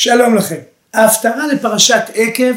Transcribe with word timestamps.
שלום 0.00 0.34
לכם. 0.34 0.56
ההפטרה 0.94 1.46
לפרשת 1.46 2.02
עקב 2.14 2.54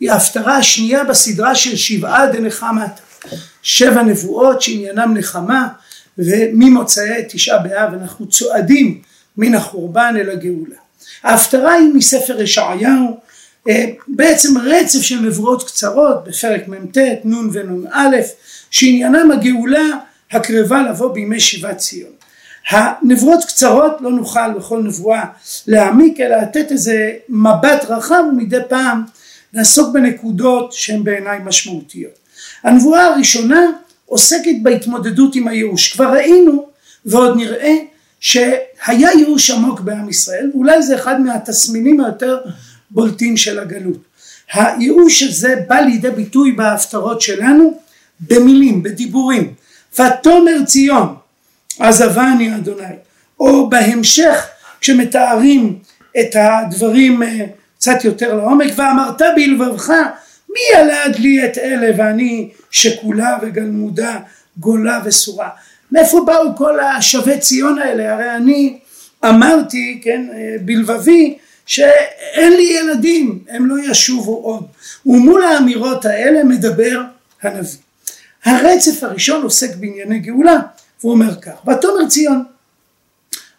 היא 0.00 0.10
ההפטרה 0.10 0.56
השנייה 0.56 1.04
בסדרה 1.04 1.54
של 1.54 1.76
שבעה 1.76 2.26
דנחמת. 2.26 3.00
שבע 3.62 4.02
נבואות 4.02 4.62
שעניינם 4.62 5.16
נחמה 5.16 5.68
וממוצאי 6.18 7.24
תשעה 7.28 7.58
באב 7.58 7.94
אנחנו 7.94 8.28
צועדים 8.28 9.00
מן 9.36 9.54
החורבן 9.54 10.14
אל 10.20 10.30
הגאולה. 10.30 10.76
ההפטרה 11.22 11.72
היא 11.72 11.88
מספר 11.94 12.40
ישעיהו 12.40 13.20
אה, 13.68 13.84
בעצם 14.08 14.58
רצף 14.58 15.02
של 15.02 15.20
נבואות 15.20 15.66
קצרות 15.66 16.24
בפרק 16.24 16.68
מ"ט, 16.68 16.98
נ' 17.24 17.48
ונ"א 17.52 18.16
שעניינם 18.70 19.30
הגאולה 19.30 19.86
הקרבה 20.30 20.82
לבוא 20.82 21.14
בימי 21.14 21.40
שיבת 21.40 21.76
ציון. 21.76 22.17
הנבואות 22.70 23.44
קצרות 23.44 23.92
לא 24.00 24.10
נוכל 24.10 24.52
בכל 24.56 24.82
נבואה 24.82 25.24
להעמיק 25.66 26.20
אלא 26.20 26.36
לתת 26.36 26.72
איזה 26.72 27.12
מבט 27.28 27.84
רחב 27.88 28.22
ומדי 28.30 28.58
פעם 28.68 29.04
נעסוק 29.52 29.94
בנקודות 29.94 30.72
שהן 30.72 31.04
בעיניי 31.04 31.38
משמעותיות. 31.44 32.12
הנבואה 32.64 33.04
הראשונה 33.04 33.60
עוסקת 34.06 34.54
בהתמודדות 34.62 35.34
עם 35.34 35.48
הייאוש 35.48 35.92
כבר 35.92 36.12
ראינו 36.12 36.66
ועוד 37.06 37.36
נראה 37.36 37.74
שהיה 38.20 39.10
ייאוש 39.14 39.50
עמוק 39.50 39.80
בעם 39.80 40.08
ישראל 40.08 40.50
ואולי 40.54 40.82
זה 40.82 40.94
אחד 40.94 41.20
מהתסמינים 41.20 42.00
היותר 42.00 42.38
בולטים 42.90 43.36
של 43.36 43.58
הגלות. 43.58 43.98
הייאוש 44.52 45.22
הזה 45.22 45.54
בא 45.68 45.76
לידי 45.76 46.10
ביטוי 46.10 46.52
בהפטרות 46.52 47.20
שלנו 47.20 47.78
במילים, 48.20 48.82
בדיבורים. 48.82 49.54
ותאמר 49.94 50.64
ציון 50.66 51.14
עזבני 51.78 52.54
אדוני. 52.56 52.84
או 53.40 53.70
בהמשך 53.70 54.46
כשמתארים 54.80 55.78
את 56.20 56.36
הדברים 56.36 57.22
אה, 57.22 57.46
קצת 57.78 58.04
יותר 58.04 58.34
לעומק 58.34 58.72
ואמרת 58.76 59.22
בלבבך 59.36 59.92
מי 60.48 60.78
ילד 60.78 61.16
לי 61.18 61.44
את 61.44 61.58
אלה 61.58 61.90
ואני 61.96 62.48
שכולה 62.70 63.38
וגלמודה 63.42 64.18
גולה 64.56 65.00
וסורה? 65.04 65.48
מאיפה 65.92 66.20
באו 66.26 66.56
כל 66.56 66.80
השבי 66.80 67.38
ציון 67.38 67.78
האלה? 67.78 68.14
הרי 68.14 68.36
אני 68.36 68.78
אמרתי 69.24 70.00
כן 70.02 70.26
אה, 70.34 70.56
בלבבי 70.64 71.38
שאין 71.66 72.52
לי 72.52 72.78
ילדים 72.80 73.44
הם 73.48 73.66
לא 73.66 73.90
ישובו 73.90 74.36
עוד. 74.36 74.66
ומול 75.06 75.42
האמירות 75.42 76.04
האלה 76.04 76.44
מדבר 76.44 77.02
הנביא. 77.42 77.78
הרצף 78.44 79.02
הראשון 79.02 79.42
עוסק 79.42 79.76
בענייני 79.76 80.18
גאולה 80.18 80.58
והוא 81.00 81.12
אומר 81.12 81.40
כך 81.40 81.66
ותאמר 81.66 82.08
ציון 82.08 82.44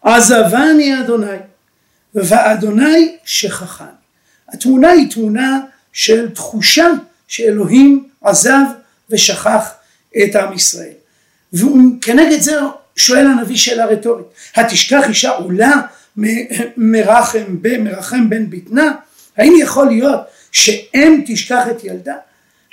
עזבני 0.01 0.99
אדוני 0.99 1.37
ואדוני 2.13 3.17
שכחני. 3.25 3.87
התמונה 4.49 4.89
היא 4.89 5.11
תמונה 5.11 5.59
של 5.93 6.29
תחושה 6.29 6.87
שאלוהים 7.27 8.07
עזב 8.21 8.65
ושכח 9.09 9.69
את 10.23 10.35
עם 10.35 10.53
ישראל. 10.53 10.93
וכנגד 11.53 12.41
זה 12.41 12.59
שואל 12.95 13.27
הנביא 13.27 13.57
שאלה 13.57 13.85
רטורית 13.85 14.25
התשכח 14.55 15.03
אישה 15.09 15.29
עולה 15.29 15.71
מרחם, 16.77 17.57
מרחם 17.79 18.29
בן 18.29 18.49
בטנה? 18.49 18.91
האם 19.37 19.53
יכול 19.59 19.87
להיות 19.87 20.19
שאם 20.51 21.23
תשכח 21.27 21.63
את 21.71 21.83
ילדה? 21.83 22.15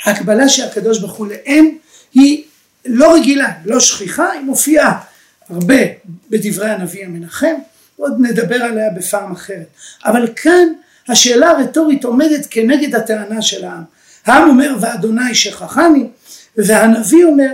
הקבלה 0.05 0.49
של 0.49 0.65
הקדוש 0.65 0.99
ברוך 0.99 1.15
הוא 1.15 1.27
לאם 1.27 1.77
היא 2.15 2.45
לא 2.89 3.15
רגילה, 3.15 3.53
לא 3.65 3.81
שכיחה, 3.81 4.31
היא 4.31 4.41
מופיעה 4.41 5.01
הרבה 5.49 5.83
בדברי 6.31 6.71
הנביא 6.71 7.05
המנחם, 7.05 7.55
עוד 7.97 8.17
נדבר 8.21 8.63
עליה 8.63 8.91
בפעם 8.91 9.33
אחרת. 9.33 9.67
אבל 10.05 10.29
כאן 10.37 10.69
השאלה 11.09 11.51
הרטורית 11.51 12.05
עומדת 12.05 12.47
כנגד 12.51 12.95
הטענה 12.95 13.43
של 13.43 13.65
העם. 13.65 13.83
העם 14.27 14.49
אומר 14.49 14.77
ואדוני 14.81 15.35
שכחני, 15.35 16.09
והנביא 16.57 17.25
אומר 17.25 17.51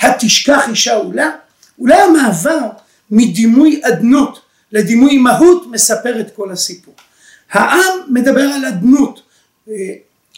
התשכח 0.00 0.68
אישה 0.68 0.94
עולה. 0.94 1.30
אולי 1.78 2.00
המעבר 2.00 2.68
מדימוי 3.10 3.80
אדנות 3.84 4.40
לדימוי 4.72 5.18
מהות 5.18 5.66
מספר 5.70 6.20
את 6.20 6.30
כל 6.36 6.50
הסיפור. 6.50 6.94
העם 7.52 7.94
מדבר 8.08 8.40
על 8.40 8.64
אדנות, 8.64 9.22
אה, 9.68 9.74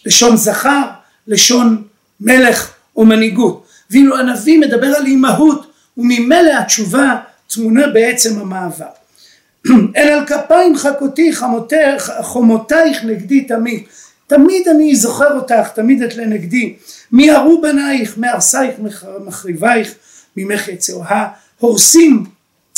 לשון 0.07 0.37
זכר, 0.37 0.83
לשון 1.27 1.85
מלך 2.21 2.73
או 2.97 3.05
מנהיגות. 3.05 3.66
ואילו 3.91 4.19
הנביא 4.19 4.59
מדבר 4.59 4.87
על 4.87 5.07
אימהות 5.07 5.73
וממילא 5.97 6.53
התשובה 6.59 7.17
טמונה 7.55 7.87
בעצם 7.87 8.39
המעבר. 8.39 8.87
אל 9.97 10.09
על 10.09 10.27
כפיים 10.27 10.77
חכותי 10.77 11.33
חומותייך 12.21 13.05
נגדי 13.05 13.41
תמיד. 13.41 13.83
תמיד 14.27 14.69
אני 14.69 14.97
זוכר 14.97 15.37
אותך 15.37 15.69
תמיד 15.75 16.03
את 16.03 16.17
לנגדי. 16.17 16.75
מי 17.13 17.31
הרו 17.31 17.61
בנייך 17.61 18.15
מהרסייך 18.17 18.75
מחריבייך 19.25 19.95
ממך 20.37 20.69
יצאו. 20.69 21.03
ההורסים 21.09 22.25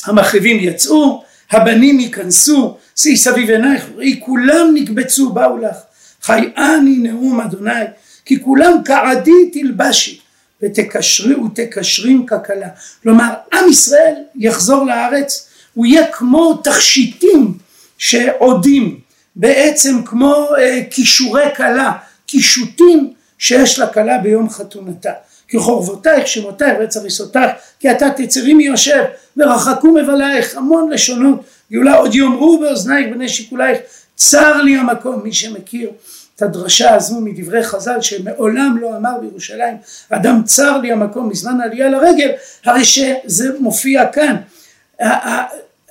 המחריבים 0.05 0.57
יצאו 0.61 1.25
הבנים 1.51 2.01
ייכנסו. 2.01 2.77
שאי 2.97 3.17
סביב 3.17 3.51
עינייך 3.51 3.85
ראי 3.97 4.21
כולם 4.25 4.71
נקבצו 4.75 5.33
באו 5.33 5.59
לך. 5.59 5.77
חייאני 6.23 6.97
נאום 6.97 7.41
אדוני 7.41 7.85
כי 8.25 8.43
כולם 8.43 8.73
כעדי 8.85 9.51
תלבשי 9.53 10.21
ותקשרי 10.63 11.35
ותקשרים 11.35 12.27
ככלה. 12.27 12.69
כלומר 13.03 13.35
עם 13.55 13.69
ישראל 13.71 14.15
יחזור 14.37 14.87
לארץ 14.87 15.49
הוא 15.75 15.87
יהיה 15.87 16.13
כמו 16.13 16.61
תכשיטים 16.65 17.59
שעודים 17.99 19.01
בעצם 19.37 20.03
כמו 20.05 20.47
אה, 20.59 20.81
כישורי 20.91 21.45
כלה 21.57 21.93
קישוטים 22.27 23.13
שיש 23.39 23.79
לכלה 23.79 24.19
ביום 24.19 24.51
חתונתה 24.51 25.13
כי 25.49 25.59
חורבותייך 25.59 26.27
שמותייך 26.27 26.79
ועץ 26.79 26.97
הריסותייך 26.97 27.51
כי 27.81 27.91
אתה 27.91 28.07
תצרי 28.17 28.55
מיושב 28.55 29.05
ורחקו 29.37 29.89
מבלייך 29.89 30.57
המון 30.57 30.91
לשונות 30.91 31.41
גאולה 31.73 31.95
עוד 31.95 32.15
יאמרו 32.15 32.59
באוזנייך 32.61 33.07
בני 33.15 33.29
שיקולייך 33.29 33.79
צר 34.17 34.63
לי 34.63 34.77
המקום 34.77 35.21
מי 35.23 35.33
שמכיר 35.33 35.91
את 36.39 36.43
הדרשה 36.43 36.95
הזו 36.95 37.21
מדברי 37.21 37.65
חז"ל 37.65 38.01
שמעולם 38.01 38.79
לא 38.81 38.97
אמר 38.97 39.19
בירושלים 39.21 39.77
אדם 40.11 40.43
צר 40.45 40.79
לי 40.79 40.93
המקום 40.93 41.29
מזמן 41.29 41.61
העלייה 41.61 41.89
לרגל 41.89 42.31
הרי 42.65 42.85
שזה 42.85 43.49
מופיע 43.61 44.07
כאן. 44.07 44.37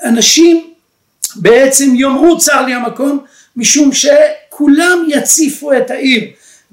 אנשים 0.03 0.73
בעצם 1.35 1.95
יאמרו 1.95 2.37
צר 2.37 2.61
לי 2.65 2.73
המקום 2.73 3.19
משום 3.55 3.91
שכולם 3.93 5.05
יציפו 5.07 5.73
את 5.73 5.91
העיר. 5.91 6.23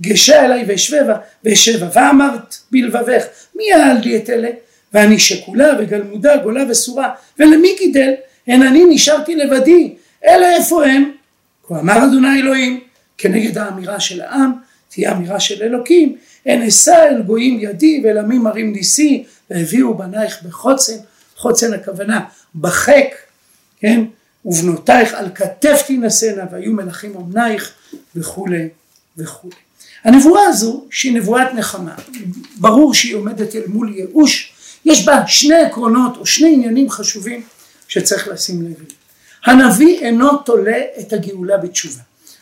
גשה 0.00 0.44
אליי 0.44 0.64
ואשבבה 0.68 1.16
ואשבה 1.44 1.86
ואמרת 1.92 2.56
בלבבך 2.70 3.24
מי 3.54 3.64
יעל 3.64 3.98
לי 3.98 4.16
את 4.16 4.30
אלה? 4.30 4.50
ואני 4.92 5.18
שכולה 5.18 5.72
וגלמודה 5.78 6.36
גולה 6.36 6.64
וסורה 6.68 7.10
ולמי 7.38 7.74
גידל? 7.78 8.12
הן 8.46 8.62
אני 8.62 8.84
נשארתי 8.88 9.34
לבדי 9.34 9.94
אלה 10.24 10.56
איפה 10.56 10.86
הם? 10.86 11.10
כה 11.68 11.80
אמר 11.80 12.04
אדוני 12.04 12.40
אלוהים 12.40 12.80
כנגד 13.18 13.58
האמירה 13.58 14.00
של 14.00 14.20
העם 14.20 14.52
תהיה 14.88 15.12
אמירה 15.12 15.40
של 15.40 15.62
אלוקים 15.62 16.16
הן 16.46 16.62
אשא 16.62 17.06
אל 17.10 17.22
גויים 17.22 17.58
ידי 17.60 18.02
ואל 18.04 18.18
עמים 18.18 18.42
מרים 18.42 18.72
ניסי 18.72 19.24
והביאו 19.50 19.94
בנייך 19.94 20.42
בחוצן. 20.42 20.96
חוצן 21.36 21.72
הכוונה 21.72 22.24
בחק 22.54 23.06
כן? 23.80 24.04
ובנותייך 24.44 25.14
על 25.14 25.26
כתף 25.34 25.82
תינשאנה 25.86 26.44
והיו 26.52 26.72
מלכים 26.72 27.16
אמנייך 27.16 27.72
וכולי 28.16 28.68
וכולי. 29.16 29.56
הנבואה 30.04 30.42
הזו 30.46 30.84
שהיא 30.90 31.14
נבואת 31.14 31.54
נחמה 31.54 31.94
ברור 32.56 32.94
שהיא 32.94 33.14
עומדת 33.14 33.54
אל 33.54 33.62
מול 33.66 33.94
ייאוש. 33.96 34.52
יש 34.84 35.06
בה 35.06 35.26
שני 35.26 35.56
עקרונות 35.56 36.16
או 36.16 36.26
שני 36.26 36.54
עניינים 36.54 36.90
חשובים 36.90 37.42
שצריך 37.88 38.28
לשים 38.28 38.62
לב 38.62 38.84
הנביא 39.44 39.98
אינו 39.98 40.36
תולה 40.36 40.78
את 41.00 41.12
הגאולה 41.12 41.56
בתשובה 41.56 42.00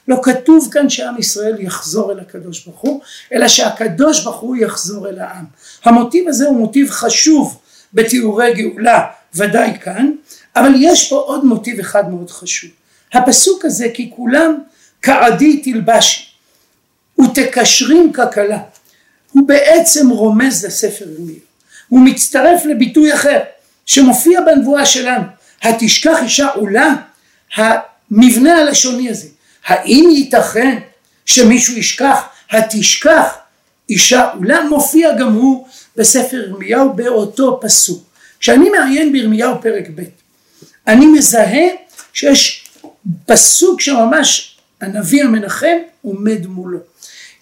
לא 0.09 0.17
כתוב 0.23 0.69
כאן 0.73 0.91
שעם 0.91 1.19
ישראל 1.19 1.57
יחזור 1.61 2.13
אל 2.13 2.21
הקדוש 2.21 2.65
ברוך 2.65 2.81
הוא 2.81 3.01
אלא 3.33 3.49
שהקדוש 3.49 4.25
ברוך 4.25 4.41
הוא 4.41 4.57
יחזור 4.57 5.09
אל 5.09 5.19
העם. 5.19 5.45
המוטיב 5.85 6.29
הזה 6.29 6.47
הוא 6.47 6.57
מוטיב 6.57 6.91
חשוב 6.91 7.61
בתיאורי 7.95 8.55
גאולה 8.55 9.07
ודאי 9.35 9.79
כאן 9.81 10.13
אבל 10.57 10.73
יש 10.77 11.09
פה 11.11 11.17
עוד 11.17 11.45
מוטיב 11.45 11.81
אחד 11.81 12.11
מאוד 12.11 12.31
חשוב. 12.31 12.71
הפסוק 13.13 13.65
הזה 13.65 13.87
כי 13.95 14.11
כולם 14.17 14.59
כעדי 15.03 15.57
תלבשי 15.57 16.25
ותקשרים 17.21 18.13
ככלה 18.13 18.59
הוא 19.33 19.49
בעצם 19.49 20.09
רומז 20.09 20.65
לספר 20.65 21.05
ירמיה. 21.11 21.41
הוא 21.89 22.01
מצטרף 22.01 22.65
לביטוי 22.65 23.15
אחר 23.15 23.39
שמופיע 23.87 24.41
בנבואה 24.41 24.87
שלנו 24.87 25.25
התשכח 25.63 26.19
אישה 26.23 26.49
עולה 26.49 26.95
המבנה 27.57 28.59
הלשוני 28.59 29.11
הזה 29.11 29.29
האם 29.67 30.09
ייתכן 30.13 30.79
שמישהו 31.27 31.77
ישכח? 31.77 32.23
התשכח 32.51 33.35
אישה 33.91 34.31
עולה 34.31 34.65
מופיע 34.65 35.17
גם 35.19 35.33
הוא 35.33 35.69
בספר 35.97 36.37
ירמיהו 36.37 36.93
באותו 36.93 37.61
פסוק. 37.63 38.05
כשאני 38.41 38.71
מעיין 38.71 39.13
בירמיהו 39.13 39.63
פרק 39.63 39.85
ב' 39.95 40.03
אני 40.87 41.07
מזהה 41.07 41.69
שיש 42.13 42.69
פסוק 43.27 43.81
שממש 43.81 44.59
הנביא 44.81 45.25
המנחם 45.25 45.77
עומד 46.03 46.47
מולו. 46.47 46.79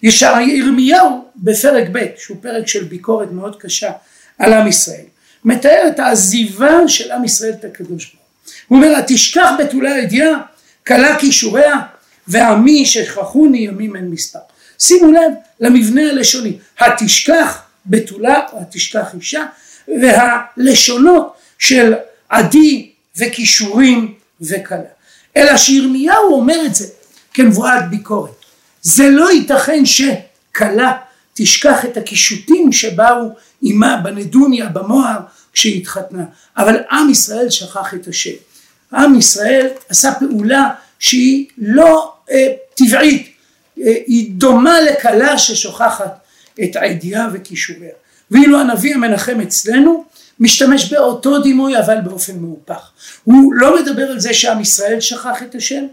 ירמיהו 0.03 1.25
בפרק 1.35 1.87
ב' 1.91 2.05
שהוא 2.17 2.37
פרק 2.41 2.67
של 2.67 2.83
ביקורת 2.83 3.31
מאוד 3.31 3.55
קשה 3.61 3.91
על 4.39 4.53
עם 4.53 4.67
ישראל 4.67 5.05
מתאר 5.45 5.87
את 5.87 5.99
העזיבה 5.99 6.87
של 6.87 7.11
עם 7.11 7.25
ישראל 7.25 7.53
את 7.59 7.65
הקדוש 7.65 8.05
ברוך 8.05 8.25
הוא. 8.69 8.77
אומר 8.77 8.97
התשכח 8.97 9.49
בתולי 9.59 9.91
הידיעה 9.91 10.41
כלה 10.87 11.19
כישוריה 11.19 11.75
ועמי 12.27 12.85
שכחוני 12.85 13.57
ימים 13.57 13.95
אין 13.95 14.09
מספר. 14.09 14.39
שימו 14.79 15.11
לב 15.11 15.31
למבנה 15.59 16.01
הלשוני. 16.09 16.57
התשכח 16.79 17.61
בתולה 17.85 18.39
או 18.53 18.61
התשכח 18.61 19.07
אישה 19.13 19.45
והלשונות 20.01 21.33
של 21.59 21.93
עדי 22.29 22.89
וכישורים 23.17 24.13
וכלה. 24.41 24.89
אלא 25.37 25.57
שירמיהו 25.57 26.33
אומר 26.33 26.65
את 26.65 26.75
זה 26.75 26.87
כנבואת 27.33 27.89
ביקורת. 27.89 28.31
זה 28.81 29.09
לא 29.09 29.31
ייתכן 29.31 29.83
שכלה 29.85 30.97
תשכח 31.33 31.85
את 31.85 31.97
הקישוטים 31.97 32.71
שבאו 32.71 33.29
עימה 33.61 33.97
בנדוניה 34.03 34.69
במוהר 34.69 35.19
כשהיא 35.53 35.81
התחתנה 35.81 36.23
אבל 36.57 36.77
עם 36.91 37.09
ישראל 37.09 37.49
שכח 37.49 37.93
את 37.93 38.07
השם. 38.07 38.35
עם 38.93 39.15
ישראל 39.15 39.67
עשה 39.89 40.13
פעולה 40.19 40.69
שהיא 40.99 41.45
לא 41.57 42.10
טבעית. 42.75 43.31
אה, 43.81 43.93
היא 44.07 44.31
דומה 44.31 44.81
לכלה 44.81 45.37
ששוכחת 45.37 46.19
את 46.63 46.75
הידיעה 46.75 47.27
וכישוריה. 47.33 47.91
ואילו 48.31 48.59
הנביא 48.59 48.95
המנחם 48.95 49.41
אצלנו 49.41 50.05
משתמש 50.39 50.93
באותו 50.93 51.39
דימוי 51.39 51.79
אבל 51.79 51.97
באופן 52.03 52.39
מהופך. 52.39 52.91
הוא 53.23 53.53
לא 53.53 53.81
מדבר 53.81 54.03
על 54.03 54.19
זה 54.19 54.33
שעם 54.33 54.61
ישראל 54.61 54.99
שכח 54.99 55.43
את 55.43 55.55
השם 55.55 55.83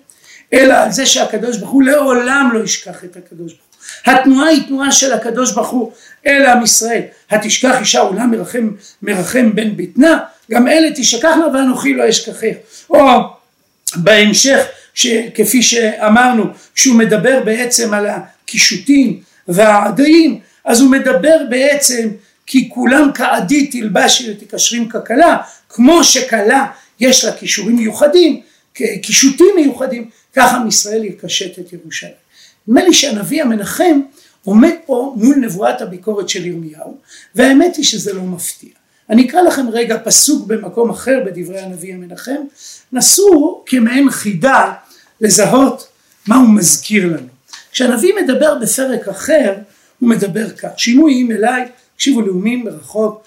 אלא 0.53 0.75
על 0.75 0.93
זה 0.93 1.07
שהקדוש 1.07 1.57
ברוך 1.57 1.71
הוא 1.71 1.83
לעולם 1.83 2.51
לא 2.53 2.65
ישכח 2.65 3.05
את 3.05 3.17
הקדוש 3.17 3.53
ברוך 3.53 3.63
הוא. 4.05 4.15
התנועה 4.15 4.49
היא 4.49 4.67
תנועה 4.67 4.93
של 4.93 5.13
הקדוש 5.13 5.53
ברוך 5.53 5.69
הוא 5.69 5.93
אל 6.27 6.47
עם 6.47 6.63
ישראל. 6.63 7.03
התשכח 7.31 7.77
אישה 7.81 8.01
עולם 8.01 8.31
מרחם, 8.31 8.71
מרחם 9.03 9.55
בן 9.55 9.77
בטנה 9.77 10.19
גם 10.51 10.69
אלה 10.69 10.89
תשכחנה 10.97 11.47
ואנוכי 11.55 11.95
לא 11.95 12.09
אשכחך. 12.09 12.55
או 12.91 13.01
בהמשך 13.97 14.59
כפי 15.35 15.63
שאמרנו 15.63 16.45
שהוא 16.75 16.97
מדבר 16.97 17.43
בעצם 17.45 17.95
על 17.95 18.07
הקישוטים 18.07 19.21
והעדיים 19.49 20.41
אז 20.65 20.81
הוא 20.81 20.91
מדבר 20.91 21.37
בעצם 21.51 22.09
כי 22.47 22.69
כולם 22.73 23.11
כעדי 23.15 23.67
תלבש 23.67 24.29
ותקשרים 24.29 24.89
ככלה 24.89 25.37
כמו 25.69 26.05
שכלה 26.05 26.67
יש 27.01 27.25
לה 27.25 27.33
כישורים 27.33 27.77
מיוחדים 27.77 28.41
קישוטים 29.03 29.55
מיוחדים 29.57 30.11
ככה 30.33 30.57
עם 30.57 30.69
ישראל 30.69 31.05
יקשט 31.05 31.59
את 31.59 31.73
ירושלים. 31.73 32.13
נדמה 32.69 32.85
לי 32.85 32.95
שהנביא 32.95 33.43
המנחם 33.43 34.01
עומד 34.45 34.75
פה 34.87 35.15
מול 35.17 35.37
נבואת 35.37 35.81
הביקורת 35.81 36.29
של 36.29 36.47
ירמיהו 36.47 36.97
והאמת 37.35 37.77
היא 37.77 37.85
שזה 37.85 38.13
לא 38.13 38.23
מפתיע. 38.23 38.71
אני 39.11 39.27
אקרא 39.27 39.41
לכם 39.43 39.69
רגע 39.73 39.99
פסוק 40.05 40.47
במקום 40.47 40.91
אחר 40.91 41.21
בדברי 41.27 41.61
הנביא 41.61 41.95
המנחם 41.95 42.41
נסו 42.93 43.63
כמעין 43.67 44.11
חידה 44.11 44.73
לזהות 45.21 45.89
מה 46.27 46.37
הוא 46.37 46.49
מזכיר 46.49 47.07
לנו. 47.07 47.29
כשהנביא 47.73 48.13
מדבר 48.23 48.59
בפרק 48.63 49.09
אחר 49.09 49.55
הוא 49.99 50.09
מדבר 50.09 50.51
כך 50.51 50.69
שימו 50.77 51.09
אים 51.09 51.33
אליי 51.33 51.69
תקשיבו 51.97 52.21
לאומים 52.21 52.65
מרחוק 52.65 53.25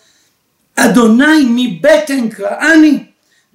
אדוני 0.76 1.46
מבטן 1.50 2.30
קראני 2.30 3.04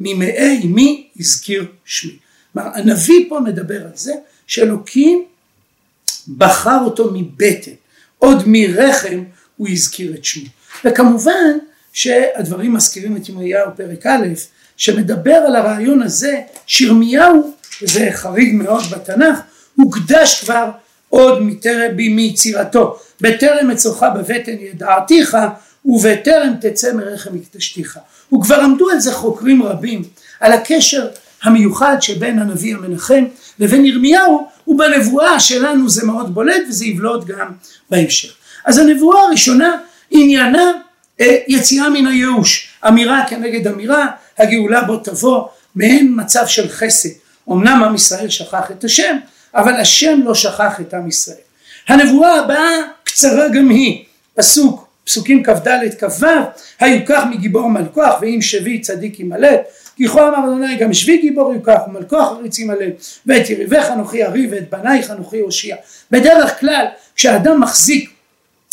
ממאי 0.00 0.60
מי 0.64 1.08
הזכיר 1.18 1.66
שמי? 1.84 2.16
כלומר 2.52 2.70
הנביא 2.74 3.26
פה 3.28 3.40
מדבר 3.40 3.82
על 3.82 3.90
זה 3.94 4.12
שאלוקים 4.46 5.24
בחר 6.36 6.78
אותו 6.84 7.10
מבטן. 7.14 7.70
עוד 8.18 8.42
מרחם 8.46 9.24
הוא 9.56 9.68
הזכיר 9.68 10.14
את 10.14 10.24
שמו 10.24 10.48
וכמובן 10.84 11.58
שהדברים 11.92 12.74
מזכירים 12.74 13.16
את 13.16 13.28
ירמיהו 13.28 13.70
פרק 13.76 14.06
א' 14.06 14.26
שמדבר 14.76 15.34
על 15.34 15.56
הרעיון 15.56 16.02
הזה 16.02 16.40
שירמיהו 16.66 17.55
וזה 17.82 18.08
חריג 18.12 18.54
מאוד 18.54 18.82
בתנ"ך 18.90 19.38
הוקדש 19.76 20.44
כבר 20.44 20.70
עוד 21.08 21.42
מטרם 21.42 21.96
מיצירתו 21.96 22.98
בטרם 23.20 23.70
אצלך 23.70 24.06
בבטן 24.16 24.56
ידעתיך 24.60 25.36
ובטרם 25.84 26.52
תצא 26.60 26.92
מרחם 26.92 27.30
הקדשתיך 27.34 27.98
וכבר 28.34 28.60
עמדו 28.60 28.90
על 28.90 29.00
זה 29.00 29.12
חוקרים 29.12 29.62
רבים 29.62 30.02
על 30.40 30.52
הקשר 30.52 31.08
המיוחד 31.42 31.96
שבין 32.00 32.38
הנביא 32.38 32.74
המנחם 32.74 33.24
לבין 33.58 33.84
ירמיהו 33.84 34.48
ובנבואה 34.66 35.40
שלנו 35.40 35.88
זה 35.88 36.06
מאוד 36.06 36.34
בולט 36.34 36.62
וזה 36.68 36.86
יבלוט 36.86 37.26
גם 37.26 37.52
בהמשך. 37.90 38.32
אז 38.64 38.78
הנבואה 38.78 39.20
הראשונה 39.20 39.76
עניינה 40.10 40.72
אה, 41.20 41.36
יציאה 41.48 41.90
מן 41.90 42.06
הייאוש, 42.06 42.68
אמירה 42.88 43.24
כנגד 43.28 43.66
אמירה, 43.66 44.06
הגאולה 44.38 44.82
בו 44.82 44.96
תבוא, 44.96 45.48
מעין 45.74 46.12
מצב 46.16 46.46
של 46.46 46.68
חסד. 46.68 47.08
אמנם 47.50 47.82
עם 47.84 47.94
ישראל 47.94 48.28
שכח 48.28 48.70
את 48.70 48.84
השם, 48.84 49.16
אבל 49.54 49.74
השם 49.74 50.20
לא 50.24 50.34
שכח 50.34 50.80
את 50.80 50.94
עם 50.94 51.08
ישראל. 51.08 51.36
הנבואה 51.88 52.40
הבאה 52.40 52.82
קצרה 53.04 53.48
גם 53.48 53.68
היא, 53.68 54.04
פסוק, 54.34 54.86
פסוקים 55.04 55.44
כ"ד 55.44 55.68
כ"ו, 55.98 56.26
היו 56.80 57.00
כך 57.06 57.24
מגיבור 57.30 57.70
מלכוח 57.70 58.14
ואם 58.20 58.38
שבי 58.42 58.80
צדיק 58.80 59.20
ימלט 59.20 59.60
כי 59.96 60.08
כה 60.08 60.28
אמר 60.28 60.38
אדוני 60.38 60.76
גם 60.76 60.94
שבי 60.94 61.18
גיבור 61.18 61.54
יוקח 61.54 61.78
ומלכו 61.88 62.24
חריץ 62.24 62.58
ימלא. 62.58 62.86
ואת 63.26 63.50
יריבך 63.50 63.88
אנוכי 63.92 64.24
ארי 64.24 64.48
ואת 64.50 64.70
בנייך 64.70 65.10
אנוכי 65.10 65.40
הושיע. 65.40 65.76
בדרך 66.10 66.60
כלל 66.60 66.86
כשאדם 67.16 67.60
מחזיק 67.60 68.10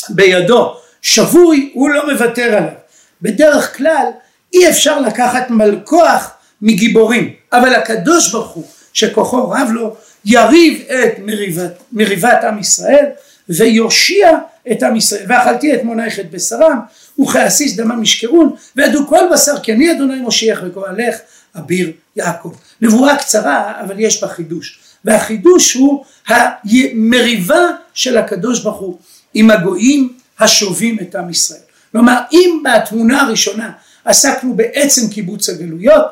בידו 0.09 0.73
שבוי 1.01 1.71
הוא 1.73 1.89
לא 1.89 2.11
מוותר 2.11 2.57
עליו. 2.57 2.73
בדרך 3.21 3.77
כלל 3.77 4.07
אי 4.53 4.69
אפשר 4.69 4.99
לקחת 4.99 5.49
מלכוח 5.49 6.31
מגיבורים 6.61 7.33
אבל 7.53 7.75
הקדוש 7.75 8.31
ברוך 8.31 8.51
הוא 8.51 8.63
שכוחו 8.93 9.49
רב 9.49 9.69
לו 9.71 9.95
יריב 10.25 10.81
את 10.89 11.19
מריבת, 11.19 11.71
מריבת 11.91 12.43
עם 12.43 12.59
ישראל 12.59 13.05
ויושיע 13.49 14.37
את 14.71 14.83
עם 14.83 14.95
ישראל. 14.95 15.25
ואכלתי 15.29 15.75
את 15.75 15.83
מונייך 15.83 16.19
את 16.19 16.31
בשרם 16.31 16.79
וכעסיס 17.21 17.75
דמם 17.75 18.03
ישכרון 18.03 18.55
וידעו 18.75 19.07
כל 19.07 19.21
בשר 19.33 19.59
כי 19.59 19.73
אני 19.73 19.91
אדוני 19.91 20.15
מושיעך 20.15 20.59
וגואלך 20.63 21.15
אביר 21.57 21.91
יעקב. 22.15 22.53
נבואה 22.81 23.17
קצרה 23.17 23.81
אבל 23.81 23.99
יש 23.99 24.21
בה 24.21 24.27
חידוש. 24.27 24.79
והחידוש 25.05 25.73
הוא 25.73 26.05
המריבה 26.27 27.69
של 27.93 28.17
הקדוש 28.17 28.63
ברוך 28.63 28.79
הוא 28.79 28.97
עם 29.33 29.51
הגויים 29.51 30.13
השובים 30.39 30.97
את 31.01 31.15
עם 31.15 31.29
ישראל. 31.29 31.59
כלומר 31.91 32.19
אם 32.31 32.63
בתמונה 32.63 33.21
הראשונה 33.21 33.71
עסקנו 34.05 34.55
בעצם 34.55 35.09
קיבוץ 35.09 35.49
הגלויות 35.49 36.05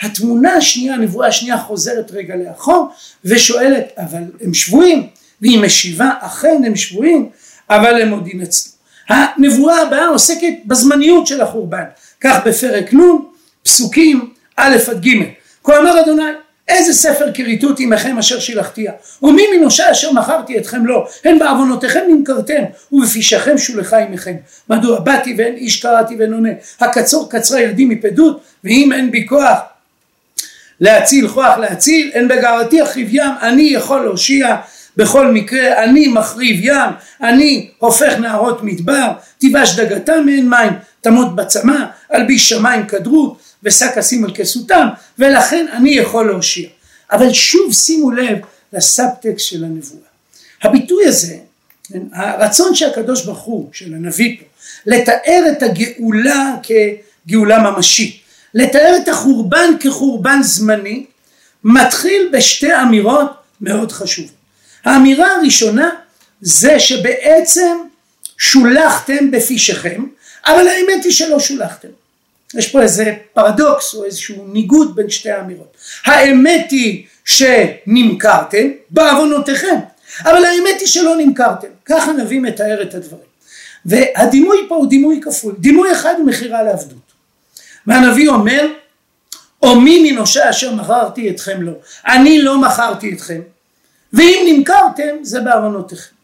התמונה 0.00 0.52
השנייה 0.54 0.94
הנבואה 0.94 1.28
השנייה 1.28 1.58
חוזרת 1.58 2.10
רגע 2.10 2.34
לאחור 2.36 2.88
ושואלת 3.24 3.92
אבל 3.96 4.22
הם 4.40 4.54
שבויים? 4.54 5.06
והיא 5.40 5.58
משיבה 5.60 6.10
אכן 6.20 6.62
הם 6.66 6.76
שבויים 6.76 7.28
אבל 7.70 8.02
הם 8.02 8.10
עוד 8.10 8.28
ינצלו. 8.28 8.72
הנבואה 9.08 9.82
הבאה 9.82 10.06
עוסקת 10.06 10.52
בזמניות 10.66 11.26
של 11.26 11.40
החורבן. 11.40 11.84
כך 12.20 12.46
בפרק 12.46 12.94
נ' 12.94 12.98
פסוקים 13.62 14.30
א' 14.56 14.76
עד 14.90 15.06
ג' 15.06 15.08
כה 15.64 15.78
אמר 15.78 16.00
אדוני 16.00 16.22
איזה 16.68 16.92
ספר 16.92 17.32
כריתות 17.34 17.80
עמכם 17.80 18.18
אשר 18.18 18.40
שילחתיה 18.40 18.92
ומי 19.22 19.42
מנושה 19.56 19.90
אשר 19.90 20.12
מכרתי 20.12 20.58
אתכם 20.58 20.86
לו? 20.86 21.06
הן 21.24 21.38
בעוונותיכם 21.38 22.00
נמכרתם 22.08 22.62
ובפישכם 22.92 23.58
שולחה 23.58 23.98
עמכם. 23.98 24.34
מדוע 24.70 25.00
באתי 25.00 25.34
ואין 25.38 25.54
איש 25.54 25.82
קראתי 25.82 26.16
ואין 26.16 26.32
עונה? 26.32 26.50
הקצור 26.80 27.30
קצרה 27.30 27.60
ידי 27.60 27.84
מפדות 27.84 28.40
ואם 28.64 28.92
אין 28.92 29.10
בי 29.10 29.26
כוח 29.28 29.58
להציל 30.80 31.28
כוח 31.28 31.58
להציל 31.58 32.10
אין 32.14 32.28
בגרתי 32.28 32.82
אחיו 32.82 33.06
ים 33.10 33.32
אני 33.42 33.62
יכול 33.62 34.04
להושיע 34.04 34.56
בכל 34.98 35.32
מקרה 35.32 35.84
אני 35.84 36.08
מחריב 36.08 36.60
ים, 36.62 36.90
אני 37.22 37.70
הופך 37.78 38.18
נערות 38.18 38.62
מדבר, 38.62 39.10
תיבש 39.38 39.76
דגתם 39.76 40.26
מאין 40.26 40.50
מים, 40.50 40.72
תמות 41.00 41.36
בצמא, 41.36 41.84
אלביש 42.14 42.48
שמיים 42.48 42.86
כדרות 42.86 43.38
ושק 43.62 43.98
אשים 43.98 44.24
על 44.24 44.30
כסותם, 44.34 44.88
ולכן 45.18 45.66
אני 45.72 45.90
יכול 45.90 46.26
להושיע. 46.26 46.68
אבל 47.12 47.32
שוב 47.32 47.72
שימו 47.72 48.10
לב 48.10 48.38
לסאבטקסט 48.72 49.46
של 49.46 49.64
הנבואה. 49.64 50.08
הביטוי 50.62 51.06
הזה, 51.06 51.36
כן, 51.84 52.02
הרצון 52.12 52.74
שהקדוש 52.74 53.24
ברוך 53.24 53.42
הוא, 53.42 53.68
של 53.72 53.94
הנביא 53.94 54.36
פה, 54.38 54.44
לתאר 54.86 55.44
את 55.52 55.62
הגאולה 55.62 56.54
כגאולה 56.62 57.70
ממשית, 57.70 58.17
לתאר 58.54 58.96
את 59.02 59.08
החורבן 59.08 59.70
כחורבן 59.80 60.42
זמני, 60.42 61.04
מתחיל 61.64 62.28
בשתי 62.32 62.76
אמירות 62.82 63.30
מאוד 63.60 63.92
חשובות. 63.92 64.32
האמירה 64.84 65.34
הראשונה 65.36 65.90
זה 66.40 66.80
שבעצם 66.80 67.76
שולחתם 68.38 69.30
בפישכם 69.30 70.04
אבל 70.46 70.68
האמת 70.68 71.04
היא 71.04 71.12
שלא 71.12 71.40
שולחתם 71.40 71.88
יש 72.54 72.72
פה 72.72 72.82
איזה 72.82 73.14
פרדוקס 73.32 73.94
או 73.94 74.04
איזשהו 74.04 74.46
ניגוד 74.52 74.96
בין 74.96 75.10
שתי 75.10 75.30
האמירות. 75.30 75.76
האמת 76.04 76.70
היא 76.70 77.06
שנמכרתם 77.24 78.68
בעוונותיכם, 78.90 79.76
אבל 80.24 80.44
האמת 80.44 80.80
היא 80.80 80.88
שלא 80.88 81.16
נמכרתם. 81.16 81.68
ככה 81.84 82.10
הנביא 82.10 82.40
מתאר 82.40 82.82
את 82.82 82.94
הדברים. 82.94 83.28
והדימוי 83.86 84.58
פה 84.68 84.76
הוא 84.76 84.88
דימוי 84.88 85.20
כפול. 85.22 85.54
דימוי 85.58 85.92
אחד 85.92 86.14
הוא 86.18 86.26
מכירה 86.26 86.62
לעבדות. 86.62 87.07
והנביא 87.86 88.28
אומר, 88.28 88.66
או 89.62 89.80
מי 89.80 90.12
מנושע 90.12 90.50
אשר 90.50 90.74
מכרתי 90.74 91.30
אתכם 91.30 91.62
לא. 91.62 91.72
אני 92.06 92.42
לא 92.42 92.60
מכרתי 92.60 93.12
אתכם, 93.12 93.40
ואם 94.12 94.46
נמכרתם 94.46 95.16
זה 95.22 95.40
בעוונותיכם. 95.40 96.14